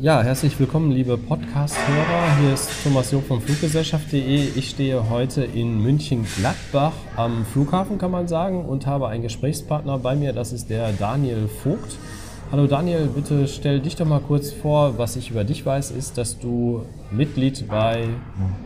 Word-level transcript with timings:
Ja, 0.00 0.22
herzlich 0.22 0.60
willkommen, 0.60 0.92
liebe 0.92 1.18
Podcast-Hörer. 1.18 2.36
Hier 2.40 2.54
ist 2.54 2.70
Thomas 2.84 3.10
Jung 3.10 3.24
von 3.24 3.40
Fluggesellschaft.de. 3.40 4.50
Ich 4.54 4.70
stehe 4.70 5.10
heute 5.10 5.42
in 5.42 5.82
München-Gladbach 5.82 6.92
am 7.16 7.44
Flughafen, 7.44 7.98
kann 7.98 8.12
man 8.12 8.28
sagen, 8.28 8.64
und 8.64 8.86
habe 8.86 9.08
einen 9.08 9.24
Gesprächspartner 9.24 9.98
bei 9.98 10.14
mir. 10.14 10.32
Das 10.32 10.52
ist 10.52 10.70
der 10.70 10.92
Daniel 10.92 11.48
Vogt. 11.48 11.96
Hallo 12.50 12.66
Daniel, 12.66 13.08
bitte 13.08 13.46
stell 13.46 13.78
dich 13.80 13.94
doch 13.96 14.06
mal 14.06 14.20
kurz 14.20 14.50
vor. 14.52 14.96
Was 14.96 15.16
ich 15.16 15.30
über 15.30 15.44
dich 15.44 15.66
weiß, 15.66 15.90
ist, 15.90 16.16
dass 16.16 16.38
du 16.38 16.82
Mitglied 17.10 17.68
bei 17.68 18.08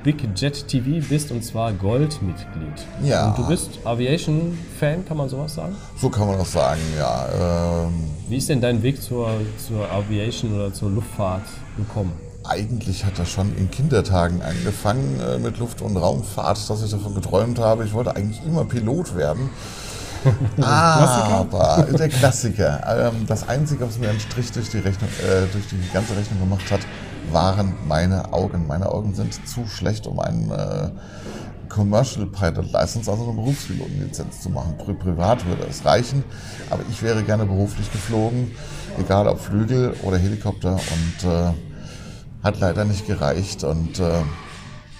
Big 0.04 0.22
Jet 0.36 0.68
TV 0.68 1.04
bist 1.08 1.32
und 1.32 1.42
zwar 1.42 1.72
Goldmitglied. 1.72 2.86
Ja. 3.02 3.30
Und 3.30 3.38
du 3.38 3.48
bist 3.48 3.80
Aviation-Fan, 3.82 5.04
kann 5.04 5.16
man 5.16 5.28
sowas 5.28 5.56
sagen? 5.56 5.74
So 6.00 6.10
kann 6.10 6.28
man 6.28 6.38
das 6.38 6.52
sagen, 6.52 6.80
ja. 6.96 7.86
Ähm, 7.86 8.04
Wie 8.28 8.36
ist 8.36 8.48
denn 8.48 8.60
dein 8.60 8.84
Weg 8.84 9.02
zur, 9.02 9.28
zur 9.66 9.90
Aviation 9.90 10.54
oder 10.54 10.72
zur 10.72 10.90
Luftfahrt 10.90 11.42
gekommen? 11.76 12.12
eigentlich 12.44 13.04
hat 13.04 13.18
das 13.18 13.30
schon 13.30 13.56
in 13.56 13.70
Kindertagen 13.70 14.42
angefangen 14.42 15.20
äh, 15.20 15.38
mit 15.38 15.58
Luft- 15.58 15.80
und 15.80 15.96
Raumfahrt, 15.96 16.68
dass 16.68 16.82
ich 16.82 16.90
davon 16.90 17.14
geträumt 17.14 17.58
habe. 17.58 17.84
Ich 17.84 17.92
wollte 17.92 18.16
eigentlich 18.16 18.44
immer 18.44 18.64
Pilot 18.64 19.16
werden. 19.16 19.50
Aber 20.60 21.86
der 21.98 22.08
Klassiker. 22.08 23.10
Ähm, 23.12 23.26
das 23.26 23.48
Einzige, 23.48 23.86
was 23.86 23.98
mir 23.98 24.10
einen 24.10 24.20
Strich 24.20 24.52
durch 24.52 24.70
die, 24.70 24.78
Rechnung, 24.78 25.10
äh, 25.20 25.46
durch 25.52 25.66
die 25.68 25.92
ganze 25.92 26.16
Rechnung 26.16 26.40
gemacht 26.40 26.70
hat, 26.70 26.80
waren 27.30 27.74
meine 27.86 28.32
Augen. 28.32 28.66
Meine 28.66 28.90
Augen 28.90 29.14
sind 29.14 29.34
zu 29.48 29.66
schlecht, 29.66 30.06
um 30.06 30.20
einen 30.20 30.50
äh, 30.50 30.90
Commercial 31.68 32.26
Pilot 32.26 32.70
License, 32.70 33.10
also 33.10 33.24
eine 33.24 33.32
Berufspilotenlizenz 33.32 34.42
zu 34.42 34.50
machen. 34.50 34.76
Pri 34.76 34.92
privat 34.92 35.46
würde 35.46 35.64
es 35.68 35.84
reichen, 35.84 36.22
aber 36.70 36.82
ich 36.90 37.02
wäre 37.02 37.22
gerne 37.22 37.46
beruflich 37.46 37.90
geflogen, 37.90 38.50
egal 38.98 39.26
ob 39.26 39.40
Flügel 39.40 39.94
oder 40.02 40.18
Helikopter 40.18 40.74
und 40.74 41.30
äh, 41.30 41.52
hat 42.42 42.60
leider 42.60 42.84
nicht 42.84 43.06
gereicht 43.06 43.64
und 43.64 43.98
äh, 44.00 44.20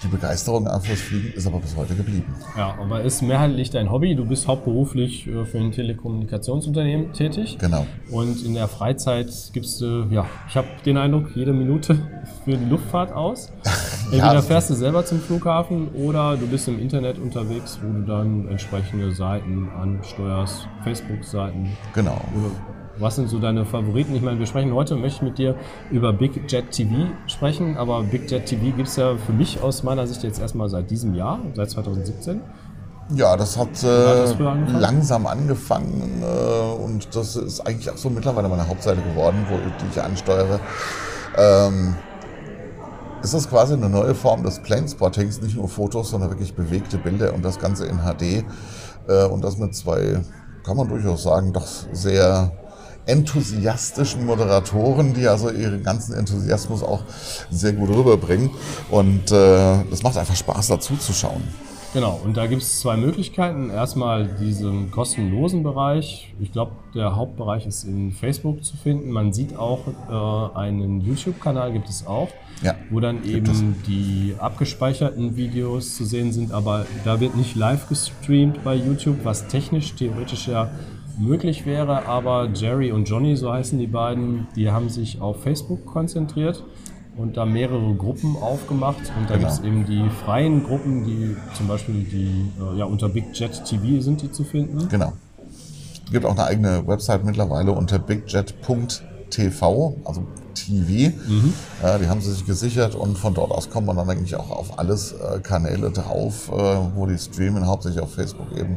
die 0.02 0.08
Begeisterung 0.08 0.66
fürs 0.80 1.00
Fliegen 1.00 1.32
ist 1.34 1.46
aber 1.46 1.58
bis 1.60 1.76
heute 1.76 1.94
geblieben. 1.94 2.34
Ja, 2.56 2.74
aber 2.80 3.02
ist 3.02 3.22
mehrheitlich 3.22 3.70
dein 3.70 3.90
Hobby. 3.90 4.14
Du 4.14 4.24
bist 4.24 4.46
hauptberuflich 4.48 5.26
äh, 5.28 5.44
für 5.44 5.58
ein 5.58 5.72
Telekommunikationsunternehmen 5.72 7.12
tätig. 7.12 7.58
Genau. 7.60 7.86
Und 8.10 8.42
in 8.44 8.54
der 8.54 8.68
Freizeit 8.68 9.28
gibst 9.52 9.80
du, 9.80 10.06
ja, 10.10 10.26
ich 10.48 10.56
habe 10.56 10.66
den 10.84 10.96
Eindruck, 10.96 11.34
jede 11.36 11.52
Minute 11.52 11.94
für 12.44 12.56
die 12.56 12.64
Luftfahrt 12.64 13.12
aus. 13.12 13.52
Entweder 14.06 14.34
Ja. 14.34 14.42
fährst 14.42 14.70
du 14.70 14.74
selber 14.74 15.04
zum 15.04 15.20
Flughafen 15.20 15.88
oder 15.94 16.36
du 16.36 16.46
bist 16.46 16.68
im 16.68 16.78
Internet 16.78 17.18
unterwegs, 17.18 17.78
wo 17.82 17.92
du 17.92 18.02
dann 18.04 18.48
entsprechende 18.48 19.12
Seiten 19.12 19.68
ansteuerst, 19.80 20.66
Facebook-Seiten. 20.84 21.70
Genau. 21.94 22.20
Was 22.98 23.16
sind 23.16 23.28
so 23.28 23.38
deine 23.38 23.64
Favoriten? 23.64 24.14
Ich 24.14 24.22
meine, 24.22 24.38
wir 24.38 24.46
sprechen 24.46 24.74
heute, 24.74 24.96
möchte 24.96 25.16
ich 25.16 25.22
mit 25.22 25.38
dir 25.38 25.54
über 25.90 26.12
Big 26.12 26.50
Jet 26.50 26.70
TV 26.70 27.08
sprechen, 27.26 27.76
aber 27.76 28.02
Big 28.02 28.30
Jet 28.30 28.46
TV 28.46 28.76
gibt 28.76 28.88
es 28.88 28.96
ja 28.96 29.16
für 29.16 29.32
mich 29.32 29.62
aus 29.62 29.82
meiner 29.82 30.06
Sicht 30.06 30.22
jetzt 30.22 30.40
erstmal 30.40 30.68
seit 30.68 30.90
diesem 30.90 31.14
Jahr, 31.14 31.40
seit 31.54 31.70
2017. 31.70 32.40
Ja, 33.14 33.36
das 33.36 33.56
hat 33.56 33.68
hat 33.68 33.82
äh, 33.82 33.86
das 33.86 34.32
früher 34.34 34.50
angefangen? 34.50 34.80
langsam 34.80 35.26
angefangen 35.26 36.22
äh, 36.22 36.82
und 36.82 37.14
das 37.14 37.36
ist 37.36 37.60
eigentlich 37.60 37.90
auch 37.90 37.96
so 37.96 38.10
mittlerweile 38.10 38.48
meine 38.48 38.68
Hauptseite 38.68 39.00
geworden, 39.02 39.44
wo 39.48 39.56
die 39.56 39.90
ich 39.90 40.02
ansteuere. 40.02 40.60
Ähm, 41.36 41.96
es 43.22 43.34
ist 43.34 43.50
quasi 43.50 43.74
eine 43.74 43.88
neue 43.88 44.14
Form 44.14 44.42
des 44.42 44.60
Planespottings, 44.60 45.40
nicht 45.40 45.56
nur 45.56 45.68
Fotos, 45.68 46.10
sondern 46.10 46.30
wirklich 46.30 46.54
bewegte 46.54 46.98
Bilder 46.98 47.34
und 47.34 47.44
das 47.44 47.58
Ganze 47.58 47.86
in 47.86 47.98
HD 47.98 48.44
äh, 49.08 49.24
und 49.26 49.42
das 49.42 49.58
mit 49.58 49.74
zwei, 49.74 50.20
kann 50.64 50.76
man 50.76 50.88
durchaus 50.88 51.22
sagen, 51.22 51.52
doch 51.52 51.66
sehr 51.92 52.52
enthusiastischen 53.06 54.26
Moderatoren, 54.26 55.14
die 55.14 55.26
also 55.26 55.50
ihren 55.50 55.82
ganzen 55.82 56.14
Enthusiasmus 56.14 56.82
auch 56.82 57.02
sehr 57.50 57.72
gut 57.72 57.90
rüberbringen 57.90 58.50
und 58.90 59.30
äh, 59.30 59.82
es 59.90 60.02
macht 60.02 60.16
einfach 60.16 60.36
Spaß 60.36 60.68
dazu 60.68 60.96
zu 60.96 61.12
schauen. 61.12 61.42
Genau, 61.94 62.18
und 62.24 62.38
da 62.38 62.46
gibt 62.46 62.62
es 62.62 62.80
zwei 62.80 62.96
Möglichkeiten. 62.96 63.68
Erstmal 63.68 64.26
diesen 64.26 64.90
kostenlosen 64.90 65.62
Bereich. 65.62 66.34
Ich 66.40 66.50
glaube, 66.50 66.72
der 66.94 67.16
Hauptbereich 67.16 67.66
ist 67.66 67.84
in 67.84 68.12
Facebook 68.12 68.64
zu 68.64 68.78
finden. 68.78 69.10
Man 69.10 69.34
sieht 69.34 69.58
auch 69.58 69.80
äh, 70.08 70.58
einen 70.58 71.02
YouTube-Kanal, 71.02 71.70
gibt 71.74 71.90
es 71.90 72.06
auch, 72.06 72.28
Ja, 72.62 72.76
wo 72.88 73.00
dann 73.00 73.22
eben 73.26 73.76
die 73.86 74.34
abgespeicherten 74.38 75.36
Videos 75.36 75.94
zu 75.94 76.06
sehen 76.06 76.32
sind. 76.32 76.50
Aber 76.52 76.86
da 77.04 77.20
wird 77.20 77.36
nicht 77.36 77.56
live 77.56 77.86
gestreamt 77.90 78.64
bei 78.64 78.74
YouTube, 78.74 79.18
was 79.24 79.48
technisch 79.48 79.94
theoretisch 79.94 80.48
ja 80.48 80.70
möglich 81.18 81.66
wäre. 81.66 82.06
Aber 82.06 82.48
Jerry 82.54 82.92
und 82.92 83.08
Johnny, 83.08 83.36
so 83.36 83.52
heißen 83.52 83.78
die 83.78 83.86
beiden, 83.86 84.46
die 84.56 84.70
haben 84.70 84.88
sich 84.88 85.20
auf 85.20 85.42
Facebook 85.42 85.84
konzentriert 85.86 86.64
und 87.16 87.36
da 87.36 87.44
mehrere 87.44 87.94
Gruppen 87.94 88.36
aufgemacht. 88.36 88.98
Und 89.18 89.28
da 89.28 89.36
Genau. 89.36 89.48
gibt 89.48 89.60
es 89.60 89.60
eben 89.66 89.84
die 89.86 90.08
freien 90.24 90.64
Gruppen, 90.64 91.04
die 91.04 91.36
zum 91.54 91.68
Beispiel 91.68 92.04
die 92.04 92.50
äh, 92.74 92.78
ja, 92.78 92.84
unter 92.86 93.08
Big 93.08 93.26
Jet 93.38 93.64
TV 93.64 94.00
sind 94.00 94.22
die 94.22 94.30
zu 94.32 94.44
finden. 94.44 94.88
Genau. 94.88 95.12
Es 96.04 96.10
gibt 96.12 96.24
auch 96.26 96.32
eine 96.32 96.44
eigene 96.44 96.86
Website 96.86 97.24
mittlerweile 97.24 97.72
unter 97.72 97.98
bigjet.tv, 97.98 99.96
also 100.04 100.24
TV. 100.54 101.16
Äh, 101.82 101.98
die 102.00 102.08
haben 102.08 102.20
sie 102.20 102.32
sich 102.32 102.44
gesichert 102.46 102.94
und 102.94 103.16
von 103.18 103.32
dort 103.34 103.50
aus 103.50 103.70
kommt 103.70 103.86
man 103.86 103.96
dann 103.96 104.08
eigentlich 104.10 104.36
auch 104.36 104.50
auf 104.50 104.78
alles 104.78 105.12
äh, 105.12 105.40
Kanäle 105.40 105.90
drauf, 105.90 106.50
äh, 106.52 106.78
wo 106.94 107.06
die 107.06 107.16
streamen, 107.18 107.66
hauptsächlich 107.66 108.02
auf 108.02 108.12
Facebook 108.14 108.52
eben. 108.58 108.76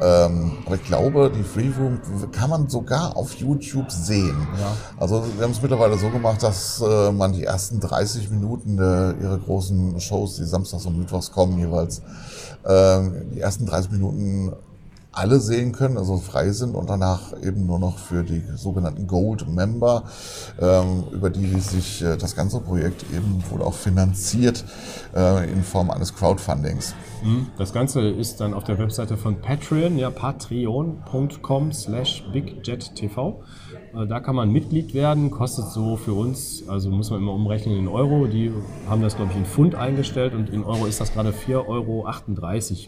Ähm, 0.00 0.52
aber 0.66 0.76
ich 0.76 0.84
glaube, 0.84 1.30
die 1.34 1.42
Freeroom 1.42 2.00
kann 2.32 2.50
man 2.50 2.68
sogar 2.68 3.16
auf 3.16 3.34
YouTube 3.34 3.90
sehen. 3.90 4.46
Ja. 4.58 4.72
Also 4.98 5.24
wir 5.36 5.44
haben 5.44 5.52
es 5.52 5.62
mittlerweile 5.62 5.98
so 5.98 6.10
gemacht, 6.10 6.42
dass 6.42 6.80
äh, 6.80 7.12
man 7.12 7.32
die 7.32 7.44
ersten 7.44 7.80
30 7.80 8.30
Minuten 8.30 8.76
der, 8.76 9.14
ihrer 9.20 9.38
großen 9.38 10.00
Shows, 10.00 10.36
die 10.36 10.44
samstags 10.44 10.86
und 10.86 10.98
mittwochs 10.98 11.32
kommen 11.32 11.58
jeweils, 11.58 12.02
ähm, 12.66 13.30
die 13.34 13.40
ersten 13.40 13.66
30 13.66 13.92
Minuten 13.92 14.52
alle 15.12 15.40
sehen 15.40 15.72
können, 15.72 15.96
also 15.96 16.18
frei 16.18 16.50
sind 16.50 16.74
und 16.74 16.88
danach 16.88 17.32
eben 17.42 17.66
nur 17.66 17.78
noch 17.78 17.98
für 17.98 18.22
die 18.22 18.42
sogenannten 18.56 19.06
Gold 19.06 19.48
Member, 19.48 20.04
ähm, 20.60 21.04
über 21.10 21.30
die 21.30 21.58
sich 21.60 22.02
äh, 22.02 22.16
das 22.16 22.36
ganze 22.36 22.60
Projekt 22.60 23.04
eben 23.14 23.42
wohl 23.50 23.62
auch 23.62 23.74
finanziert 23.74 24.64
äh, 25.14 25.50
in 25.50 25.62
Form 25.62 25.90
eines 25.90 26.14
Crowdfundings. 26.14 26.94
Das 27.56 27.72
Ganze 27.72 28.08
ist 28.08 28.40
dann 28.40 28.54
auf 28.54 28.64
der 28.64 28.78
Webseite 28.78 29.16
von 29.16 29.40
Patreon, 29.40 29.98
ja, 29.98 30.10
patreon.com 30.10 31.72
slash 31.72 32.24
bigjettv. 32.32 33.42
Äh, 33.98 34.06
Da 34.06 34.20
kann 34.20 34.36
man 34.36 34.50
Mitglied 34.50 34.94
werden, 34.94 35.30
kostet 35.30 35.66
so 35.66 35.96
für 35.96 36.12
uns, 36.12 36.64
also 36.68 36.90
muss 36.90 37.10
man 37.10 37.20
immer 37.20 37.32
umrechnen 37.32 37.76
in 37.76 37.88
Euro. 37.88 38.26
Die 38.26 38.52
haben 38.88 39.02
das, 39.02 39.16
glaube 39.16 39.32
ich, 39.32 39.38
in 39.38 39.44
Pfund 39.44 39.74
eingestellt 39.74 40.34
und 40.34 40.50
in 40.50 40.64
Euro 40.64 40.86
ist 40.86 41.00
das 41.00 41.12
gerade 41.12 41.30
4,38 41.30 41.66
Euro, 41.68 42.04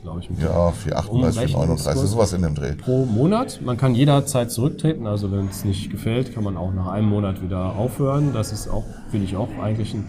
glaube 0.03 0.21
ich. 0.21 0.29
Ja, 0.41 0.71
438, 0.73 1.51
439, 1.53 2.11
sowas 2.11 2.33
in 2.33 2.43
dem 2.43 2.55
Dreh. 2.55 2.73
pro 2.75 3.05
Monat. 3.07 3.61
Man 3.65 3.77
kann 3.77 3.95
jederzeit 3.95 4.51
zurücktreten, 4.51 5.07
also 5.07 5.31
wenn 5.33 5.49
es 5.49 5.65
nicht 5.65 5.91
gefällt, 5.91 6.35
kann 6.35 6.45
man 6.45 6.57
auch 6.57 6.73
nach 6.73 6.87
einem 6.89 7.09
Monat 7.09 7.43
wieder 7.43 7.77
aufhören. 7.77 8.33
Das 8.33 8.53
ist 8.53 8.69
auch, 8.69 8.85
finde 9.11 9.27
ich 9.27 9.37
auch 9.37 9.49
eigentlich 9.63 9.95
ein, 9.95 10.07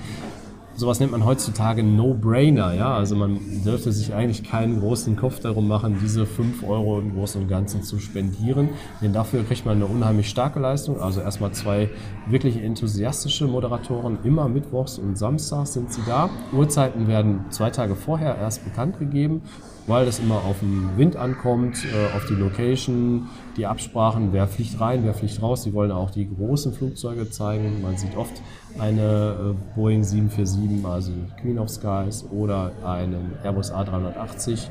sowas 0.82 1.00
nennt 1.00 1.12
man 1.12 1.24
heutzutage 1.24 1.84
No-Brainer, 1.84 2.74
ja. 2.74 2.96
Also 2.96 3.16
man 3.16 3.40
dürfte 3.64 3.92
sich 3.92 4.16
eigentlich 4.16 4.44
keinen 4.44 4.80
großen 4.80 5.16
Kopf 5.16 5.40
darum 5.40 5.68
machen, 5.68 6.00
diese 6.02 6.26
5 6.26 6.64
Euro 6.68 7.00
im 7.00 7.14
Großen 7.14 7.40
und 7.40 7.48
Ganzen 7.48 7.84
zu 7.84 8.00
spendieren. 8.00 8.70
Denn 9.00 9.14
dafür 9.14 9.44
kriegt 9.44 9.64
man 9.64 9.76
eine 9.76 9.86
unheimlich 9.86 10.28
starke 10.28 10.60
Leistung. 10.60 11.00
Also 11.00 11.22
erstmal 11.22 11.52
zwei 11.52 11.90
wirklich 12.28 12.58
enthusiastische 12.58 13.46
Moderatoren. 13.46 14.18
Immer 14.24 14.50
mittwochs 14.50 14.98
und 14.98 15.20
samstags 15.20 15.74
sind 15.74 15.94
sie 15.94 16.02
da. 16.08 16.32
Uhrzeiten 16.52 17.08
werden 17.08 17.46
zwei 17.52 17.70
Tage 17.70 17.96
vorher 17.96 18.36
erst 18.38 18.66
bekannt 18.66 18.98
gegeben 18.98 19.44
weil 19.88 20.06
das 20.06 20.20
immer 20.20 20.46
auf 20.46 20.60
den 20.60 20.98
Wind 20.98 21.16
ankommt, 21.16 21.86
äh, 21.86 22.16
auf 22.16 22.26
die 22.26 22.36
Location, 22.36 23.30
die 23.58 23.66
Absprachen, 23.66 24.32
wer 24.32 24.48
fliegt 24.48 24.80
rein, 24.80 25.04
wer 25.04 25.14
fliegt 25.14 25.42
raus. 25.42 25.64
Sie 25.64 25.74
wollen 25.74 25.92
auch 25.92 26.12
die 26.12 26.30
großen 26.30 26.74
Flugzeuge 26.74 27.30
zeigen. 27.30 27.82
Man 27.82 27.98
sieht 27.98 28.16
oft 28.16 28.42
eine 28.80 29.56
äh, 29.56 29.76
Boeing 29.76 30.04
747, 30.04 30.86
also 30.86 31.12
Queen 31.42 31.60
of 31.60 31.70
Skies, 31.70 32.26
oder 32.32 32.72
einen 32.84 33.34
Airbus 33.44 33.72
A380 33.72 34.70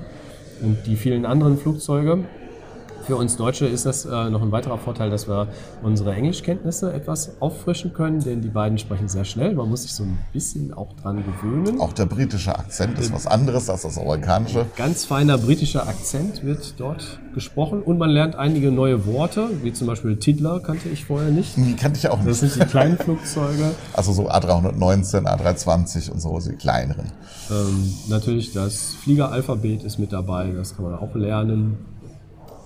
und 0.62 0.86
die 0.86 0.96
vielen 0.96 1.24
anderen 1.24 1.56
Flugzeuge. 1.56 2.24
Für 3.10 3.16
uns 3.16 3.36
Deutsche 3.36 3.66
ist 3.66 3.86
das 3.86 4.04
äh, 4.04 4.30
noch 4.30 4.40
ein 4.40 4.52
weiterer 4.52 4.78
Vorteil, 4.78 5.10
dass 5.10 5.26
wir 5.26 5.48
unsere 5.82 6.14
Englischkenntnisse 6.14 6.92
etwas 6.92 7.32
auffrischen 7.40 7.92
können, 7.92 8.20
denn 8.20 8.40
die 8.40 8.50
beiden 8.50 8.78
sprechen 8.78 9.08
sehr 9.08 9.24
schnell. 9.24 9.52
Man 9.56 9.68
muss 9.68 9.82
sich 9.82 9.92
so 9.92 10.04
ein 10.04 10.16
bisschen 10.32 10.72
auch 10.72 10.92
dran 10.92 11.24
gewöhnen. 11.24 11.80
Auch 11.80 11.92
der 11.92 12.06
britische 12.06 12.56
Akzent 12.56 13.00
ist 13.00 13.12
was 13.12 13.26
anderes 13.26 13.68
als 13.68 13.82
das 13.82 13.98
amerikanische. 13.98 14.64
Ganz 14.76 15.06
feiner 15.06 15.38
britischer 15.38 15.88
Akzent 15.88 16.44
wird 16.44 16.78
dort 16.78 17.18
gesprochen 17.34 17.82
und 17.82 17.98
man 17.98 18.10
lernt 18.10 18.36
einige 18.36 18.70
neue 18.70 19.04
Worte, 19.06 19.48
wie 19.64 19.72
zum 19.72 19.88
Beispiel 19.88 20.16
Tiddler 20.16 20.60
kannte 20.60 20.88
ich 20.88 21.06
vorher 21.06 21.32
nicht. 21.32 21.56
Die 21.56 21.74
kannte 21.74 21.98
ich 21.98 22.08
auch 22.08 22.18
Das 22.24 22.42
nicht. 22.42 22.52
sind 22.52 22.62
die 22.64 22.68
kleinen 22.70 22.96
Flugzeuge. 22.96 23.72
Also 23.92 24.12
so 24.12 24.30
A319, 24.30 25.24
A320 25.26 26.12
und 26.12 26.20
so, 26.20 26.38
die 26.38 26.54
kleineren. 26.54 27.06
Ähm, 27.50 27.92
natürlich 28.08 28.52
das 28.52 28.94
Fliegeralphabet 29.02 29.82
ist 29.82 29.98
mit 29.98 30.12
dabei, 30.12 30.52
das 30.52 30.76
kann 30.76 30.84
man 30.84 30.94
auch 30.94 31.14
lernen. 31.16 31.89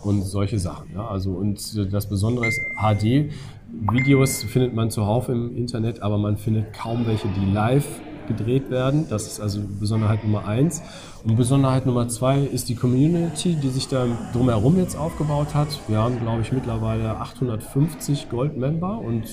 Und 0.04 0.22
solche 0.22 0.58
Sachen. 0.58 0.90
Ja? 0.94 1.06
Also, 1.06 1.32
und 1.32 1.58
das 1.92 2.08
Besondere 2.08 2.46
ist, 2.46 2.60
HD-Videos 2.80 4.44
findet 4.44 4.74
man 4.74 4.90
zuhauf 4.90 5.28
im 5.28 5.56
Internet, 5.56 6.00
aber 6.00 6.18
man 6.18 6.36
findet 6.36 6.72
kaum 6.72 7.06
welche, 7.06 7.28
die 7.28 7.52
live 7.52 7.86
gedreht 8.26 8.70
werden. 8.70 9.06
Das 9.08 9.26
ist 9.26 9.40
also 9.40 9.60
Besonderheit 9.80 10.24
Nummer 10.24 10.46
eins. 10.46 10.82
Und 11.24 11.36
Besonderheit 11.36 11.86
Nummer 11.86 12.08
zwei 12.08 12.40
ist 12.40 12.68
die 12.68 12.74
Community, 12.74 13.56
die 13.56 13.68
sich 13.68 13.88
da 13.88 14.06
drumherum 14.32 14.78
jetzt 14.78 14.96
aufgebaut 14.96 15.54
hat. 15.54 15.68
Wir 15.88 15.98
haben, 15.98 16.18
glaube 16.20 16.42
ich, 16.42 16.52
mittlerweile 16.52 17.16
850 17.18 18.28
Gold-Member 18.30 18.98
und 18.98 19.24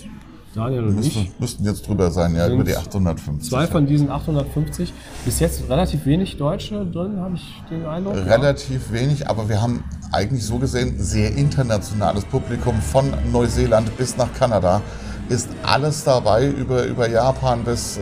Daniel 0.53 0.83
und 0.83 0.95
Müssten, 0.95 1.19
ich 1.21 1.39
müssten 1.39 1.63
jetzt 1.63 1.87
drüber 1.87 2.11
sein, 2.11 2.35
ja, 2.35 2.49
über 2.49 2.65
die 2.65 2.75
850. 2.75 3.49
Zwei 3.49 3.67
von 3.67 3.85
diesen 3.85 4.09
850. 4.09 4.93
Bis 5.23 5.39
jetzt 5.39 5.69
relativ 5.69 6.05
wenig 6.05 6.35
Deutsche 6.35 6.85
drin, 6.85 7.21
habe 7.21 7.35
ich 7.35 7.63
den 7.69 7.85
Eindruck. 7.85 8.17
Ja. 8.17 8.23
Relativ 8.23 8.91
wenig, 8.91 9.29
aber 9.29 9.47
wir 9.47 9.61
haben 9.61 9.85
eigentlich 10.11 10.45
so 10.45 10.57
gesehen 10.57 10.95
sehr 10.97 11.35
internationales 11.35 12.25
Publikum 12.25 12.81
von 12.81 13.13
Neuseeland 13.31 13.95
bis 13.97 14.17
nach 14.17 14.33
Kanada. 14.33 14.81
Ist 15.29 15.49
alles 15.63 16.03
dabei, 16.03 16.47
über, 16.47 16.83
über 16.85 17.09
Japan 17.09 17.63
bis, 17.63 17.97
äh, 17.97 18.01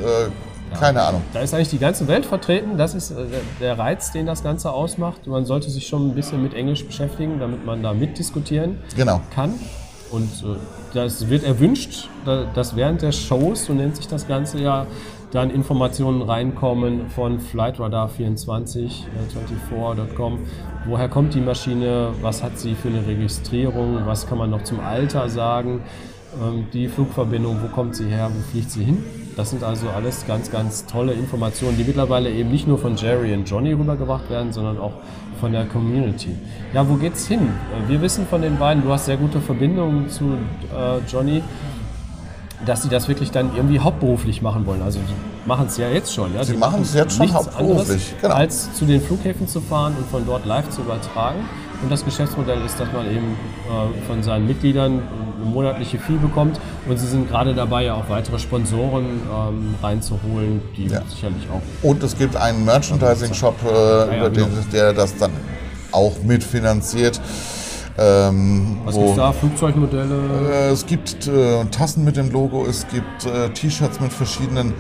keine 0.80 1.02
Ahnung. 1.02 1.22
Da 1.34 1.42
ist 1.42 1.54
eigentlich 1.54 1.70
die 1.70 1.78
ganze 1.78 2.08
Welt 2.08 2.26
vertreten. 2.26 2.78
Das 2.78 2.96
ist 2.96 3.12
äh, 3.12 3.26
der- 3.60 3.78
Reiz, 3.78 4.12
den 4.12 4.26
das 4.26 4.42
Ganze 4.44 4.72
ausmacht. 4.72 5.28
Man 5.28 5.46
sollte 5.46 5.70
sich 5.70 5.88
schon 5.88 6.10
ein 6.10 6.16
bisschen 6.16 6.42
mit 6.42 6.54
Englisch 6.54 6.86
beschäftigen, 6.86 7.40
damit 7.40 7.66
man 7.66 7.84
da 7.84 7.94
mitdiskutieren 7.94 8.78
Genau. 8.96 9.22
kann. 9.34 9.54
Und 10.12 10.32
äh, 10.44 10.58
das 10.96 11.30
wird 11.30 11.44
erwünscht, 11.44 12.10
da- 12.26 12.46
dass 12.56 12.76
während 12.76 13.04
der 13.04 13.12
Shows, 13.12 13.66
so 13.66 13.74
nennt 13.74 13.96
sich 13.98 14.08
das 14.08 14.28
Ganze 14.28 14.60
ja, 14.60 14.88
dann 15.32 15.50
Informationen 15.52 16.22
reinkommen 16.22 17.10
von 17.10 17.40
Flightradar24, 17.40 18.78
äh, 18.86 19.74
24.com. 19.74 20.40
Woher 20.88 21.10
kommt 21.10 21.34
die 21.34 21.42
Maschine? 21.42 22.10
Was 22.22 22.42
hat 22.44 22.58
sie 22.58 22.74
für 22.76 22.88
eine 22.90 23.06
Registrierung? 23.06 24.06
Was 24.06 24.28
kann 24.28 24.38
man 24.38 24.50
noch 24.50 24.64
zum 24.64 24.80
Alter 24.80 25.30
sagen? 25.30 25.82
Ähm, 26.42 26.66
Die 26.74 26.88
Flugverbindung, 26.88 27.58
wo 27.62 27.68
kommt 27.68 27.96
sie 27.96 28.08
her? 28.08 28.30
Wo 28.34 28.42
fliegt 28.52 28.72
sie 28.72 28.84
hin? 28.84 29.04
Das 29.36 29.52
sind 29.52 29.64
also 29.64 29.88
alles 29.90 30.26
ganz, 30.28 30.52
ganz 30.52 30.86
tolle 30.86 31.14
Informationen, 31.14 31.78
die 31.78 31.84
mittlerweile 31.84 32.30
eben 32.32 32.52
nicht 32.52 32.68
nur 32.68 32.78
von 32.78 32.96
Jerry 32.98 33.34
und 33.34 33.50
Johnny 33.50 33.72
rübergebracht 33.74 34.30
werden, 34.30 34.52
sondern 34.52 34.78
auch 34.80 34.94
von 35.40 35.54
der 35.54 35.66
Community. 35.66 36.36
Ja, 36.74 36.88
wo 36.90 36.96
geht's 36.96 37.28
hin? 37.28 37.40
Äh, 37.42 37.90
Wir 37.90 38.02
wissen 38.02 38.26
von 38.28 38.42
den 38.42 38.58
beiden, 38.58 38.84
du 38.84 38.90
hast 38.92 39.06
sehr 39.06 39.18
gute 39.18 39.40
Verbindungen 39.40 40.10
zu 40.10 40.26
äh, 40.26 40.98
Johnny, 41.08 41.42
dass 42.66 42.84
sie 42.84 42.90
das 42.90 43.08
wirklich 43.08 43.32
dann 43.32 43.56
irgendwie 43.56 43.80
hauptberuflich 43.80 44.42
machen 44.42 44.66
wollen. 44.66 44.82
Also 44.82 45.00
sie 45.00 45.14
machen 45.48 45.68
es 45.68 45.78
ja 45.78 45.90
jetzt 45.90 46.14
schon. 46.14 46.34
Ja? 46.36 46.44
Sie 46.44 46.54
Die 46.54 46.58
machen 46.58 46.82
es 46.82 46.94
jetzt 46.94 47.16
schon 47.16 47.34
hauptberuflich, 47.34 48.14
genau. 48.22 48.36
als 48.36 48.74
zu 48.74 48.86
den 48.86 49.02
Flughäfen 49.02 49.48
zu 49.48 49.62
fahren 49.62 49.96
und 49.98 50.08
von 50.10 50.26
dort 50.26 50.46
live 50.46 50.70
zu 50.70 50.82
übertragen. 50.82 51.40
Und 51.82 51.90
das 51.90 52.04
Geschäftsmodell 52.04 52.62
ist, 52.66 52.78
dass 52.78 52.92
man 52.92 53.06
eben 53.06 53.38
äh, 53.70 54.08
von 54.08 54.22
seinen 54.22 54.46
Mitgliedern 54.48 55.02
eine 55.42 55.50
monatliche 55.50 55.98
Fee 55.98 56.18
bekommt. 56.18 56.60
Und 56.90 56.98
sie 56.98 57.08
sind 57.08 57.30
gerade 57.30 57.54
dabei, 57.54 57.86
ja 57.86 57.94
auch 57.94 58.10
weitere 58.10 58.38
Sponsoren 58.38 59.06
ähm, 59.06 59.76
reinzuholen, 59.82 60.62
die 60.76 60.88
Ja. 60.88 61.02
sicherlich 61.10 61.48
auch 61.50 61.62
Und 61.88 62.04
es 62.04 62.18
gibt 62.18 62.36
einen 62.36 62.66
Merchandising-Shop, 62.66 63.56
äh, 63.64 64.18
ja, 64.18 64.30
den, 64.30 64.34
genau. 64.34 64.48
der 64.74 64.92
das 64.94 65.16
dann 65.16 65.32
auch 65.94 66.22
mitfinanziert. 66.22 67.22
Ähm, 68.02 68.78
Was 68.86 68.96
wo- 68.96 69.00
gibt's 69.02 69.16
da? 69.18 69.32
Flugzeugmodelle? 69.34 70.20
Äh, 70.52 70.70
Es 70.70 70.86
gibt 70.86 71.28
äh, 71.28 71.66
Tassen 71.66 72.04
mit 72.06 72.16
dem 72.18 72.32
Logo, 72.32 72.66
es 72.66 72.88
gibt 72.88 73.26
äh, 73.26 73.50
T-Shirts 73.50 74.00
mit 74.00 74.14
verschiedenen 74.14 74.74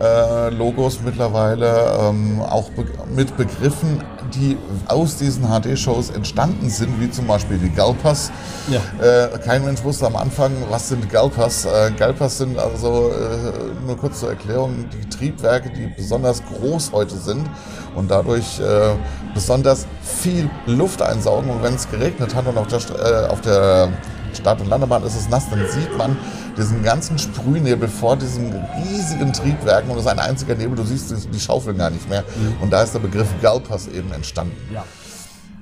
äh, 0.00 0.50
Logos 0.50 1.00
mittlerweile, 1.04 1.98
ähm, 2.00 2.40
auch 2.40 2.70
be 2.70 2.84
mit 3.14 3.36
Begriffen, 3.36 4.02
die 4.34 4.56
aus 4.86 5.16
diesen 5.16 5.44
HD-Shows 5.44 6.10
entstanden 6.10 6.68
sind, 6.68 7.00
wie 7.00 7.10
zum 7.10 7.26
Beispiel 7.26 7.58
die 7.58 7.70
Galpas. 7.70 8.30
Ja. 8.68 8.80
Äh, 9.04 9.38
kein 9.38 9.64
Mensch 9.64 9.82
wusste 9.82 10.06
am 10.06 10.16
Anfang, 10.16 10.52
was 10.68 10.88
sind 10.88 11.10
Galpas. 11.10 11.64
Äh, 11.64 11.92
Galpas 11.96 12.38
sind 12.38 12.58
also, 12.58 13.10
äh, 13.10 13.86
nur 13.86 13.96
kurz 13.96 14.20
zur 14.20 14.30
Erklärung, 14.30 14.84
die 14.92 15.08
Triebwerke, 15.08 15.70
die 15.70 15.86
besonders 15.96 16.42
groß 16.44 16.92
heute 16.92 17.16
sind 17.16 17.46
und 17.94 18.10
dadurch 18.10 18.60
äh, 18.60 18.94
besonders 19.34 19.86
viel 20.02 20.48
Luft 20.66 21.02
einsaugen. 21.02 21.50
Und 21.50 21.62
wenn 21.62 21.74
es 21.74 21.90
geregnet 21.90 22.34
hat 22.34 22.46
und 22.46 22.58
auf 22.58 22.66
der, 22.68 22.78
äh, 22.78 23.26
auf 23.28 23.40
der 23.40 23.88
Start- 24.34 24.60
und 24.60 24.68
Landebahn 24.68 25.02
ist 25.04 25.16
es 25.16 25.28
nass, 25.28 25.48
dann 25.50 25.66
sieht 25.68 25.96
man 25.96 26.16
diesen 26.58 26.82
ganzen 26.82 27.18
Sprühnebel 27.18 27.88
vor 27.88 28.16
diesen 28.16 28.52
riesigen 28.84 29.32
Triebwerken 29.32 29.90
und 29.90 29.96
es 29.98 30.04
ist 30.04 30.10
ein 30.10 30.18
einziger 30.18 30.54
Nebel, 30.54 30.76
du 30.76 30.82
siehst 30.84 31.10
die- 31.32 31.38
Schaufeln 31.40 31.78
gar 31.78 31.90
nicht 31.90 32.08
mehr. 32.10 32.24
Und 32.60 32.70
da 32.72 32.82
ist 32.82 32.92
der 32.94 32.98
Begriff 32.98 33.28
Galpas 33.40 33.86
eben 33.88 34.10
entstanden. 34.12 34.56
Ja. 34.74 34.84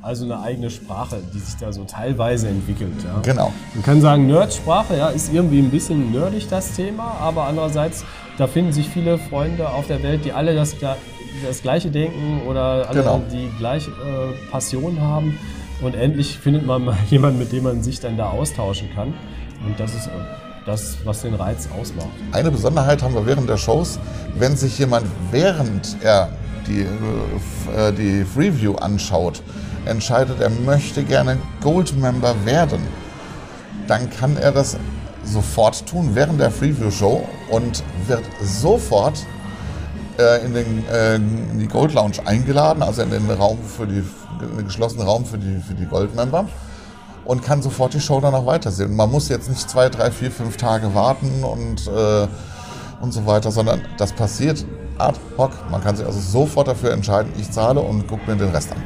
Also 0.03 0.25
eine 0.25 0.41
eigene 0.41 0.71
Sprache, 0.71 1.17
die 1.35 1.39
sich 1.41 1.57
da 1.57 1.73
so 1.73 1.85
teilweise 1.85 2.49
entwickelt. 2.49 2.93
Ja. 3.05 3.21
Genau. 3.23 3.53
Man 3.75 3.83
kann 3.85 4.01
sagen, 4.01 4.27
Nerdsprache 4.27 4.97
ja, 4.97 5.09
ist 5.09 5.33
irgendwie 5.33 5.59
ein 5.59 5.71
bisschen 5.71 6.13
nerdig 6.13 6.47
das 6.49 6.73
Thema, 6.75 7.17
aber 7.21 7.45
andererseits, 7.45 8.05
da 8.39 8.47
finden 8.47 8.73
sich 8.73 8.89
viele 8.89 9.19
Freunde 9.19 9.69
auf 9.69 9.87
der 9.89 10.03
Welt, 10.05 10.25
die 10.25 10.33
alle 10.33 10.55
das, 10.55 10.77
das 11.47 11.61
Gleiche 11.63 11.91
denken 11.91 12.41
oder 12.49 12.89
alle 12.89 13.01
Genau. 13.01 13.23
die 13.33 13.51
gleiche 13.59 13.91
äh, 13.91 14.51
Passion 14.51 15.01
haben. 15.01 15.39
Und 15.83 15.95
endlich 15.95 16.39
findet 16.39 16.65
man 16.65 16.85
mal 16.85 16.97
jemanden, 17.11 17.39
mit 17.41 17.51
dem 17.53 17.65
man 17.65 17.83
sich 17.83 17.99
dann 18.01 18.17
da 18.17 18.31
austauschen 18.31 18.89
kann. 18.95 19.13
Und 19.67 19.79
das 19.79 19.93
ist 19.95 20.07
äh, 20.07 20.11
das, 20.67 20.97
was 21.05 21.23
den 21.23 21.35
Reiz 21.35 21.69
ausmacht. 21.79 22.09
Eine 22.33 22.51
Besonderheit 22.51 23.03
haben 23.03 23.15
wir 23.15 23.25
während 23.25 23.49
der 23.49 23.57
Shows, 23.57 23.99
wenn 24.37 24.57
sich 24.57 24.79
jemand 24.79 25.07
während 25.31 25.97
er 26.03 26.29
die, 26.67 26.81
äh, 26.81 27.89
äh, 27.89 27.93
die 27.93 28.25
Freeview 28.25 28.75
anschaut, 28.75 29.43
entscheidet, 29.87 30.41
er 30.41 30.51
möchte 30.51 31.05
gerne 31.05 31.39
Gold-Member 31.63 32.35
werden, 32.45 32.81
dann 33.87 34.11
kann 34.11 34.37
er 34.37 34.51
das 34.51 34.77
sofort 35.25 35.87
tun 35.87 36.11
während 36.15 36.41
der 36.41 36.51
Freeview-Show 36.51 37.27
und 37.51 37.85
wird 38.09 38.25
sofort 38.43 39.25
äh, 40.19 40.45
in, 40.45 40.55
den, 40.55 40.85
in 41.53 41.59
die 41.61 41.69
Gold 41.69 41.95
Lounge 41.95 42.17
eingeladen, 42.25 42.83
also 42.83 43.03
in 43.03 43.11
den 43.11 43.31
Raum 43.31 43.59
für 43.63 43.87
die, 43.87 44.03
in 44.41 44.57
den 44.57 44.67
geschlossenen 44.67 45.07
Raum 45.07 45.25
für 45.25 45.39
die, 45.39 45.61
für 45.61 45.75
die 45.75 45.87
Gold-Member 45.87 46.49
und 47.27 47.43
kann 47.43 47.63
sofort 47.63 47.95
die 47.95 48.01
Show 48.01 48.21
dann 48.21 48.35
auch 48.35 48.47
weitersehen. 48.47 48.95
Man 48.97 49.11
muss 49.11 49.29
jetzt 49.29 49.49
nicht 49.49 49.69
zwei, 49.69 49.89
drei, 49.89 50.11
vier, 50.11 50.31
fünf 50.31 50.57
Tage 50.57 50.95
warten 50.95 51.45
und, 51.45 51.87
äh, 51.89 52.27
und 53.01 53.13
so 53.13 53.27
weiter, 53.27 53.51
sondern 53.51 53.81
das 53.99 54.13
passiert 54.13 54.65
ad 54.99 55.19
hoc. 55.37 55.51
Man 55.71 55.83
kann 55.83 55.97
sich 55.97 56.07
also 56.07 56.21
sofort 56.21 56.69
dafür 56.69 56.93
entscheiden, 56.93 57.33
ich 57.39 57.51
zahle 57.51 57.81
und 57.81 58.07
gucke 58.09 58.31
mir 58.31 58.37
den 58.37 58.51
Rest 58.51 58.73
an. 58.73 58.79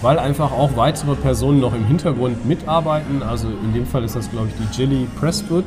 weil 0.00 0.18
einfach 0.18 0.50
auch 0.50 0.70
weitere 0.76 1.14
Personen 1.14 1.60
noch 1.60 1.72
im 1.74 1.84
Hintergrund 1.86 2.44
mitarbeiten. 2.44 3.22
Also 3.22 3.46
in 3.46 3.72
dem 3.72 3.86
Fall 3.86 4.02
ist 4.02 4.16
das, 4.16 4.28
glaube 4.30 4.48
ich, 4.48 4.54
die 4.54 4.76
Jilly 4.82 5.06
Prestwood, 5.20 5.66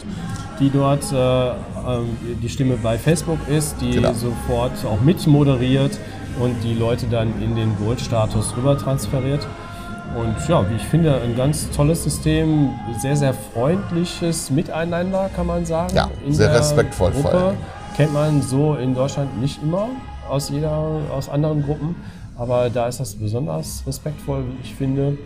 die 0.60 0.70
dort 0.70 1.10
äh, 1.14 1.50
ähm, 1.52 2.18
die 2.44 2.50
Stimme 2.50 2.76
bei 2.76 2.98
Facebook 2.98 3.40
ist, 3.48 3.76
die 3.80 3.92
Genau. 3.92 4.12
sofort 4.12 4.74
auch 4.86 5.00
mit 5.00 5.26
moderiert 5.26 5.98
und 6.42 6.54
die 6.66 6.74
Leute 6.74 7.06
dann 7.08 7.42
in 7.42 7.56
den 7.56 7.78
Gold-Status 7.78 8.58
rüber 8.58 8.78
transferiert. 8.78 9.48
Und 10.16 10.36
ja, 10.48 10.68
wie 10.70 10.76
ich 10.76 10.84
finde, 10.84 11.20
ein 11.22 11.36
ganz 11.36 11.70
tolles 11.72 12.04
System, 12.04 12.70
sehr, 13.00 13.18
sehr 13.18 13.34
freundliches 13.34 14.50
Miteinander, 14.50 15.30
kann 15.36 15.46
man 15.46 15.66
sagen. 15.66 15.94
Ja, 15.94 16.10
sehr 16.30 16.54
respektvoll 16.54 17.12
vor 17.12 17.32
Gruppe. 17.32 17.46
allem. 17.46 17.58
Kennt 17.98 18.14
man 18.14 18.42
so 18.42 18.76
in 18.76 18.96
Deutschland 18.96 19.40
nicht 19.42 19.62
immer 19.62 19.90
aus 20.30 20.50
jeder, 20.50 20.72
aus 21.14 21.30
anderen 21.30 21.64
Gruppen. 21.64 21.96
Aber 22.38 22.70
da 22.70 22.88
ist 22.88 23.00
das 23.00 23.16
besonders 23.16 23.84
respektvoll, 23.86 24.44
wie 24.46 24.64
ich 24.64 24.76
finde. 24.76 25.18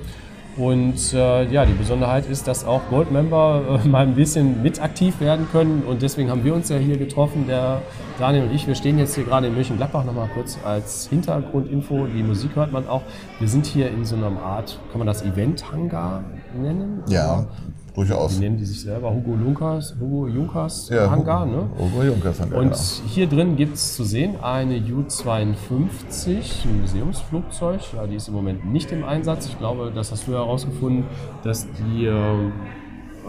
Und 0.59 1.13
äh, 1.13 1.49
ja, 1.49 1.65
die 1.65 1.73
Besonderheit 1.73 2.29
ist, 2.29 2.45
dass 2.45 2.65
auch 2.65 2.81
Goldmember 2.89 3.79
äh, 3.81 3.87
mal 3.87 4.05
ein 4.05 4.15
bisschen 4.15 4.61
mit 4.61 4.81
aktiv 4.81 5.21
werden 5.21 5.47
können. 5.53 5.83
Und 5.87 6.01
deswegen 6.01 6.29
haben 6.29 6.43
wir 6.43 6.53
uns 6.53 6.67
ja 6.67 6.75
hier 6.75 6.97
getroffen, 6.97 7.47
der 7.47 7.81
Daniel 8.19 8.43
und 8.43 8.53
ich. 8.53 8.67
Wir 8.67 8.75
stehen 8.75 8.99
jetzt 8.99 9.15
hier 9.15 9.23
gerade 9.23 9.47
in 9.47 9.55
Mönchengladbach 9.55 10.03
nochmal 10.03 10.29
kurz 10.33 10.59
als 10.65 11.07
Hintergrundinfo. 11.07 12.07
Die 12.07 12.23
Musik 12.23 12.57
hört 12.57 12.73
man 12.73 12.89
auch. 12.89 13.03
Wir 13.39 13.47
sind 13.47 13.65
hier 13.65 13.89
in 13.89 14.03
so 14.03 14.17
einer 14.17 14.37
Art, 14.41 14.77
kann 14.91 14.99
man 14.99 15.07
das 15.07 15.21
Event-Hangar 15.21 16.25
nennen? 16.53 17.03
Ja, 17.07 17.45
durchaus. 17.99 18.37
Wie 18.37 18.43
nennen 18.43 18.57
die 18.57 18.65
sich 18.65 18.81
selber? 18.81 19.13
Hugo 19.13 19.35
Junkers, 19.35 19.95
Hugo 19.99 20.27
Junkers 20.27 20.89
Ja, 20.89 21.09
Hangar, 21.09 21.45
ne? 21.45 21.69
Hugo 21.77 22.03
Junkers 22.03 22.39
Hangar, 22.39 22.59
Und 22.59 22.69
genau. 22.71 22.81
hier 23.07 23.27
drin 23.27 23.55
gibt 23.55 23.75
es 23.75 23.95
zu 23.95 24.03
sehen 24.03 24.35
eine 24.41 24.77
U-52, 24.77 26.65
ein 26.65 26.81
Museumsflugzeug. 26.81 27.81
Ja, 27.95 28.07
die 28.07 28.15
ist 28.15 28.27
im 28.27 28.33
Moment 28.33 28.65
nicht 28.65 28.91
im 28.91 29.03
Einsatz. 29.03 29.47
Ich 29.47 29.57
glaube, 29.57 29.91
das 29.93 30.11
hast 30.11 30.27
du 30.27 30.33
herausgefunden, 30.33 31.05
dass 31.43 31.67
die 31.71 32.05
äh, 32.05 32.51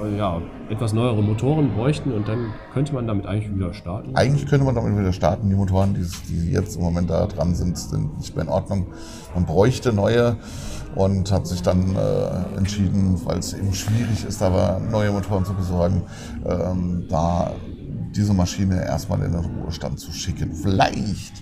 ja, 0.09 0.41
etwas 0.69 0.93
neuere 0.93 1.23
Motoren 1.23 1.73
bräuchten 1.75 2.13
und 2.13 2.29
dann 2.29 2.53
könnte 2.73 2.95
man 2.95 3.07
damit 3.07 3.27
eigentlich 3.27 3.55
wieder 3.55 3.75
starten. 3.75 4.15
Eigentlich 4.15 4.47
könnte 4.47 4.65
man 4.65 4.75
damit 4.75 4.99
wieder 4.99 5.13
starten. 5.13 5.49
Die 5.49 5.55
Motoren, 5.55 5.95
die, 5.95 6.07
die 6.29 6.53
jetzt 6.53 6.77
im 6.77 6.83
Moment 6.83 7.11
da 7.11 7.27
dran 7.27 7.55
sind, 7.55 7.79
sind 7.79 8.19
nicht 8.19 8.35
mehr 8.35 8.45
in 8.45 8.51
Ordnung. 8.51 8.87
Man 9.35 9.47
bräuchte 9.47 9.93
neue 9.93 10.37
und 10.95 11.31
hat 11.31 11.47
sich 11.47 11.63
dann 11.63 11.95
äh, 11.95 12.59
entschieden, 12.59 13.21
weil 13.25 13.39
es 13.39 13.53
eben 13.55 13.73
schwierig 13.73 14.25
ist, 14.27 14.43
aber 14.43 14.81
neue 14.91 15.13
Motoren 15.13 15.45
zu 15.45 15.55
besorgen, 15.55 16.03
ähm, 16.47 17.07
da 17.09 17.53
diese 18.15 18.35
Maschine 18.35 18.85
erstmal 18.85 19.23
in 19.23 19.33
den 19.33 19.45
Ruhestand 19.45 20.01
zu 20.01 20.13
schicken. 20.13 20.53
Vielleicht, 20.53 21.33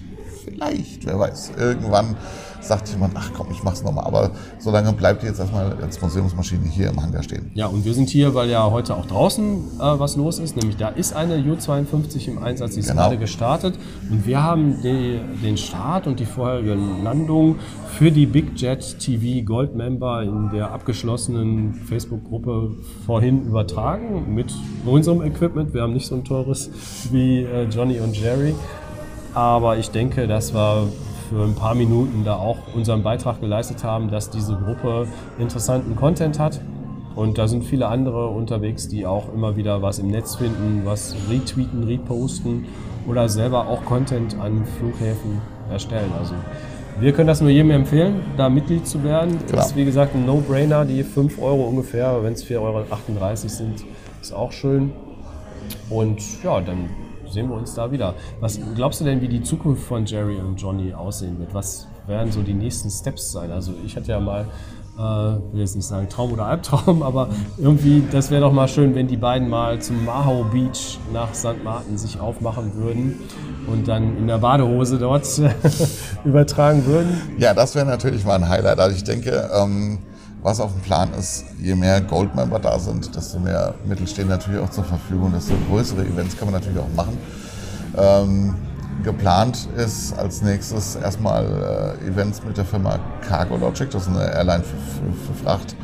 vielleicht, 0.45 1.07
wer 1.07 1.19
weiß, 1.19 1.53
irgendwann 1.59 2.17
sagt 2.61 2.89
jemand, 2.89 3.15
ach 3.17 3.31
komm, 3.37 3.47
ich 3.53 3.63
mach's 3.63 3.83
nochmal. 3.83 4.05
Aber 4.05 4.31
solange 4.59 4.93
bleibt 4.93 5.23
jetzt 5.23 5.39
erstmal 5.39 5.77
als 5.81 6.01
Museumsmaschine 6.03 6.67
hier 6.69 6.89
im 6.91 7.01
Hangar 7.01 7.23
stehen. 7.23 7.51
Ja, 7.55 7.67
und 7.67 7.85
wir 7.85 7.95
sind 7.95 8.09
hier, 8.09 8.35
weil 8.35 8.51
ja 8.51 8.69
heute 8.71 8.97
auch 8.97 9.07
draußen 9.07 9.79
äh, 9.79 9.81
was 9.81 10.17
los 10.17 10.39
ist. 10.39 10.57
Nämlich 10.57 10.77
da 10.77 10.89
ist 10.89 11.13
eine 11.15 11.37
U-52 11.37 12.29
im 12.29 12.43
Einsatz, 12.43 12.75
die 12.75 12.81
ist 12.81 12.89
Genau. 12.89 13.03
gerade 13.03 13.19
gestartet. 13.19 13.79
Und 14.11 14.27
wir 14.27 14.43
haben 14.43 14.83
die, 14.83 15.21
den 15.43 15.57
Start 15.57 16.07
und 16.09 16.19
die 16.21 16.27
vorherige 16.27 16.75
Landung 16.75 17.57
für 17.97 18.11
die 18.11 18.27
Big 18.27 18.61
Jet 18.61 18.99
TV 18.99 19.45
Gold 19.45 19.75
Member 19.77 20.23
in 20.23 20.51
der 20.51 20.73
abgeschlossenen 20.73 21.75
Facebook-Gruppe 21.75 22.73
vorhin 23.07 23.47
übertragen 23.47 24.35
mit 24.35 24.53
unserem 24.85 25.23
Equipment. 25.23 25.75
Wir 25.75 25.83
haben 25.83 25.93
nicht 25.95 26.07
so 26.07 26.17
ein 26.17 26.25
teures 26.25 26.71
wie 27.13 27.43
äh, 27.43 27.65
Johnny 27.69 28.01
und 28.01 28.17
Jerry. 28.21 28.55
Aber 29.35 29.77
ich 29.79 29.91
denke, 29.91 30.27
dass 30.27 30.55
wir 30.55 30.89
für 31.29 31.45
ein 31.45 31.55
paar 31.55 31.75
Minuten 31.75 32.25
da 32.25 32.37
auch 32.37 32.57
unseren 32.75 33.03
Beitrag 33.03 33.41
geleistet 33.41 33.85
haben, 33.85 34.11
dass 34.11 34.31
diese 34.31 34.57
Gruppe 34.57 35.07
interessanten 35.39 35.95
Content 35.95 36.39
hat. 36.39 36.61
Und 37.15 37.37
da 37.37 37.49
sind 37.49 37.65
viele 37.65 37.89
andere 37.89 38.29
unterwegs, 38.29 38.89
die 38.89 39.05
auch 39.05 39.33
immer 39.35 39.57
wieder 39.57 39.83
was 39.83 39.99
im 39.99 40.09
Netz 40.09 40.37
finden, 40.37 40.83
was 40.85 41.17
retweeten, 41.29 41.85
reposten 41.85 42.67
oder 43.09 43.29
selber 43.29 43.67
auch 43.67 43.85
Content 43.85 44.39
an 44.41 44.65
Flughäfen 44.79 45.41
erstellen. 45.71 46.13
Also 46.19 46.35
wir 47.01 47.13
können 47.13 47.29
das 47.29 47.41
nur 47.41 47.51
jedem 47.51 47.71
empfehlen, 47.71 48.21
da 48.37 48.49
Mitglied 48.49 48.87
zu 48.87 49.03
werden. 49.05 49.39
Klar. 49.49 49.65
Ist 49.65 49.77
wie 49.77 49.85
gesagt 49.85 50.15
ein 50.15 50.27
No-Brainer, 50.27 50.85
die 50.85 51.03
5 51.03 51.41
Euro 51.41 51.65
ungefähr, 51.65 52.23
wenn 52.23 52.33
es 52.33 52.45
4,38 52.45 52.61
Euro 52.61 53.35
sind, 53.35 53.85
ist 54.23 54.33
auch 54.33 54.53
schön. 54.53 54.93
Und 55.91 56.21
ja, 56.43 56.61
dann 56.61 56.91
sehen 57.31 57.49
wir 57.49 57.57
uns 57.57 57.75
da 57.75 57.91
wieder. 57.91 58.15
Was 58.41 58.59
glaubst 58.75 59.01
du 59.01 59.05
denn, 59.05 59.21
wie 59.21 59.29
die 59.29 59.43
Zukunft 59.43 59.83
von 59.83 60.05
Jerry 60.07 60.37
und 60.37 60.57
Johnny 60.57 60.93
aussehen 60.93 61.39
wird? 61.39 61.55
Was 61.55 61.87
werden 62.07 62.33
so 62.33 62.43
die 62.43 62.55
nächsten 62.55 62.91
Steps 62.91 63.33
sein? 63.33 63.51
Also 63.51 63.73
ich 63.85 63.97
hatte 63.97 64.13
ja 64.13 64.21
mal, 64.21 64.47
äh, 64.97 65.01
will 65.53 65.61
jetzt 65.61 65.77
nicht 65.77 65.87
sagen 65.87 66.09
Traum 66.09 66.33
oder 66.33 66.47
Albtraum, 66.47 67.03
aber 67.05 67.29
irgendwie, 67.57 68.03
das 68.11 68.31
wäre 68.31 68.43
doch 68.43 68.53
mal 68.53 68.69
schön, 68.69 68.95
wenn 68.95 69.07
die 69.07 69.17
beiden 69.17 69.49
mal 69.49 69.81
zum 69.81 70.05
Maho 70.05 70.45
Beach 70.45 70.99
nach 71.13 71.35
St. 71.35 71.63
Martin 71.63 71.99
sich 71.99 72.21
aufmachen 72.21 72.75
würden 72.75 73.21
und 73.67 73.87
dann 73.89 74.17
in 74.17 74.27
der 74.27 74.39
Badehose 74.39 74.99
dort 74.99 75.27
übertragen 76.25 76.87
würden. 76.87 77.21
Ja, 77.39 77.55
das 77.55 77.75
wäre 77.75 77.87
natürlich 77.87 78.25
mal 78.25 78.37
ein 78.37 78.49
Highlight. 78.49 78.79
Also 78.79 78.97
ich 78.97 79.05
denke, 79.05 79.51
ähm, 79.55 79.99
was 80.43 80.61
auf 80.61 80.73
dem 80.73 80.83
Plan 80.83 81.13
ist, 81.15 81.45
je 81.61 81.75
mehr 81.75 82.01
Goldmember 82.01 82.59
da 82.59 82.79
sind, 82.79 83.15
desto 83.15 83.39
mehr 83.39 83.75
Mittel 83.85 84.07
stehen 84.07 84.29
natürlich 84.29 84.61
auch 84.61 84.71
zur 84.71 84.85
Verfügung, 84.85 85.33
desto 85.33 85.55
größere 85.69 86.03
Events 86.03 86.37
kann 86.37 86.51
man 86.51 86.61
natürlich 86.61 86.79
auch 86.79 86.95
machen. 86.97 87.19
Ähm, 87.97 88.55
geplant 89.03 89.69
ist 89.77 90.17
als 90.17 90.43
nächstes 90.43 90.97
erstmal 90.97 91.97
äh, 92.03 92.09
Events 92.09 92.43
mit 92.45 92.57
der 92.57 92.65
Firma 92.65 92.99
Cargo 93.27 93.57
Logic, 93.57 93.91
das 93.91 94.03
ist 94.03 94.09
eine 94.09 94.33
Airline 94.33 94.65
für, 94.65 94.77
für, 94.77 95.33
für 95.33 95.45
Fracht. 95.45 95.77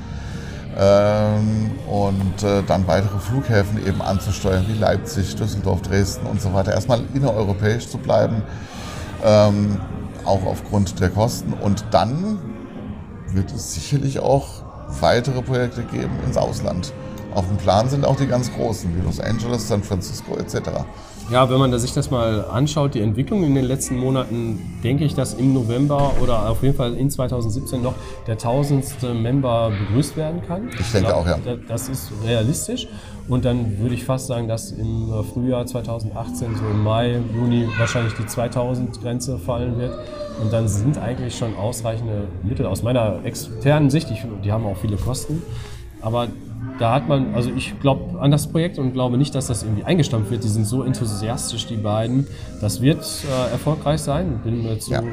Ähm, 0.76 1.70
und 1.88 2.42
äh, 2.42 2.62
dann 2.66 2.86
weitere 2.88 3.18
Flughäfen 3.18 3.84
eben 3.86 4.02
anzusteuern, 4.02 4.64
wie 4.68 4.76
Leipzig, 4.78 5.36
Düsseldorf, 5.36 5.82
Dresden 5.82 6.26
und 6.26 6.42
so 6.42 6.52
weiter. 6.52 6.72
Erstmal 6.72 7.00
innereuropäisch 7.14 7.86
zu 7.86 7.98
bleiben, 7.98 8.42
ähm, 9.24 9.80
auch 10.24 10.44
aufgrund 10.44 10.98
der 10.98 11.10
Kosten. 11.10 11.52
Und 11.52 11.84
dann 11.92 12.38
wird 13.34 13.52
es 13.52 13.74
sicherlich 13.74 14.20
auch 14.20 14.62
weitere 15.00 15.42
Projekte 15.42 15.82
geben 15.84 16.12
ins 16.26 16.36
Ausland. 16.36 16.92
Auf 17.34 17.46
dem 17.48 17.56
Plan 17.56 17.88
sind 17.88 18.04
auch 18.04 18.16
die 18.16 18.26
ganz 18.26 18.52
großen, 18.52 18.94
wie 18.96 19.00
Los 19.00 19.18
Angeles, 19.18 19.66
San 19.66 19.82
Francisco 19.82 20.36
etc. 20.36 20.84
Ja, 21.30 21.48
wenn 21.48 21.58
man 21.58 21.76
sich 21.78 21.92
das 21.94 22.10
mal 22.10 22.44
anschaut, 22.50 22.94
die 22.94 23.00
Entwicklung 23.00 23.44
in 23.44 23.54
den 23.54 23.64
letzten 23.64 23.96
Monaten, 23.96 24.60
denke 24.84 25.04
ich, 25.04 25.14
dass 25.14 25.32
im 25.34 25.54
November 25.54 26.12
oder 26.22 26.50
auf 26.50 26.62
jeden 26.62 26.76
Fall 26.76 26.92
in 26.94 27.08
2017 27.10 27.82
noch 27.82 27.94
der 28.26 28.36
tausendste 28.36 29.14
Member 29.14 29.70
begrüßt 29.70 30.16
werden 30.18 30.42
kann. 30.46 30.68
Ich 30.78 30.92
denke 30.92 31.16
auch, 31.16 31.26
ja. 31.26 31.38
da- 31.42 31.56
Das 31.66 31.88
ist 31.88 32.12
realistisch. 32.26 32.86
Und 33.26 33.46
dann 33.46 33.78
würde 33.78 33.94
ich 33.94 34.04
fast 34.04 34.26
sagen, 34.26 34.48
dass 34.48 34.70
im 34.72 35.10
äh, 35.10 35.22
Frühjahr 35.22 35.64
2018, 35.64 36.56
so 36.56 36.64
im 36.70 36.82
Mai, 36.84 37.18
Juni, 37.34 37.66
wahrscheinlich 37.78 38.12
die 38.14 38.24
2000-Grenze 38.24 39.38
fallen 39.38 39.78
wird. 39.78 39.96
Und 40.42 40.52
dann 40.52 40.68
sind 40.68 40.98
eigentlich 40.98 41.34
schon 41.38 41.56
ausreichende 41.56 42.28
Mittel 42.42 42.66
aus 42.66 42.82
meiner 42.82 43.20
externen 43.24 43.88
Sicht, 43.88 44.10
ich, 44.10 44.22
die 44.44 44.52
haben 44.52 44.66
auch 44.66 44.76
viele 44.76 44.96
Kosten, 44.98 45.42
aber 46.04 46.28
da 46.78 46.94
hat 46.94 47.08
man, 47.08 47.34
also 47.34 47.50
ich 47.56 47.80
glaube 47.80 48.20
an 48.20 48.30
das 48.30 48.46
Projekt 48.48 48.78
und 48.78 48.92
glaube 48.92 49.16
nicht, 49.16 49.34
dass 49.34 49.46
das 49.46 49.62
irgendwie 49.62 49.84
eingestampft 49.84 50.30
wird. 50.30 50.44
Die 50.44 50.48
sind 50.48 50.66
so 50.66 50.82
enthusiastisch, 50.82 51.66
die 51.66 51.76
beiden. 51.76 52.26
Das 52.60 52.80
wird 52.82 53.04
äh, 53.24 53.52
erfolgreich 53.52 54.00
sein. 54.00 54.40
Bin 54.44 54.62
mir 54.62 54.78
zu 54.78 54.92
Ja. 54.92 55.00
Bin 55.00 55.12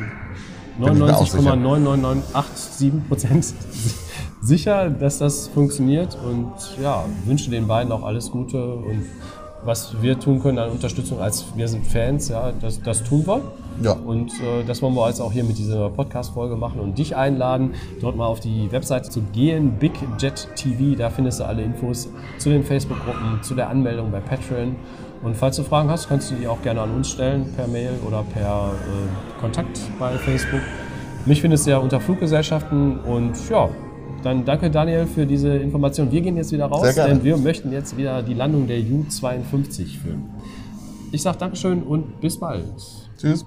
ich 0.79 0.99
mir 0.99 1.15
auch 1.15 1.25
sicher. 1.25 1.53
99,99987 1.53 3.07
Prozent 3.07 3.45
sicher, 4.41 4.89
dass 4.89 5.19
das 5.19 5.47
funktioniert. 5.47 6.17
Und 6.25 6.53
ja, 6.81 7.05
wünsche 7.25 7.49
den 7.51 7.67
beiden 7.67 7.91
auch 7.91 8.03
alles 8.03 8.31
Gute 8.31 8.75
und 8.75 9.05
was 9.63 10.01
wir 10.01 10.19
tun 10.19 10.41
können 10.41 10.57
an 10.57 10.69
Unterstützung 10.69 11.19
als 11.19 11.45
wir 11.55 11.67
sind 11.67 11.85
Fans, 11.85 12.29
ja, 12.29 12.51
das, 12.61 12.81
das 12.81 13.03
tun 13.03 13.25
wir. 13.25 13.41
Ja. 13.81 13.93
Und 13.93 14.31
äh, 14.41 14.63
das 14.65 14.81
wollen 14.81 14.93
wir 14.93 15.07
jetzt 15.07 15.21
auch 15.21 15.31
hier 15.31 15.43
mit 15.43 15.57
dieser 15.57 15.89
Podcast-Folge 15.89 16.55
machen 16.55 16.79
und 16.79 16.97
dich 16.97 17.15
einladen, 17.15 17.73
dort 17.99 18.15
mal 18.15 18.27
auf 18.27 18.39
die 18.39 18.71
Webseite 18.71 19.09
zu 19.09 19.21
gehen, 19.33 19.77
Big 19.79 19.93
Jet 20.19 20.47
TV, 20.55 20.97
da 20.97 21.09
findest 21.09 21.39
du 21.39 21.45
alle 21.45 21.63
Infos 21.63 22.09
zu 22.37 22.49
den 22.49 22.63
Facebook-Gruppen, 22.63 23.41
zu 23.41 23.55
der 23.55 23.69
Anmeldung 23.69 24.11
bei 24.11 24.19
Patreon. 24.19 24.75
Und 25.23 25.35
falls 25.35 25.55
du 25.55 25.63
Fragen 25.63 25.89
hast, 25.89 26.09
kannst 26.09 26.31
du 26.31 26.35
die 26.35 26.47
auch 26.47 26.61
gerne 26.63 26.81
an 26.81 26.91
uns 26.95 27.09
stellen, 27.09 27.53
per 27.55 27.67
Mail 27.67 27.93
oder 28.07 28.23
per 28.33 28.71
äh, 28.71 29.39
Kontakt 29.39 29.79
bei 29.99 30.17
Facebook. 30.17 30.61
Mich 31.25 31.41
findest 31.41 31.67
du 31.67 31.71
ja 31.71 31.77
unter 31.77 31.99
Fluggesellschaften 31.99 32.99
und 32.99 33.33
ja, 33.49 33.69
dann 34.23 34.45
danke 34.45 34.69
Daniel 34.69 35.05
für 35.05 35.25
diese 35.25 35.49
Information. 35.49 36.11
Wir 36.11 36.21
gehen 36.21 36.37
jetzt 36.37 36.51
wieder 36.51 36.65
raus, 36.65 36.95
denn 36.95 37.23
wir 37.23 37.37
möchten 37.37 37.71
jetzt 37.71 37.97
wieder 37.97 38.21
die 38.21 38.33
Landung 38.33 38.67
der 38.67 38.79
U-52 38.79 39.99
filmen. 39.99 40.29
Ich 41.11 41.21
sage 41.21 41.37
Dankeschön 41.37 41.83
und 41.83 42.21
bis 42.21 42.39
bald. 42.39 42.63
Tschüss. 43.17 43.45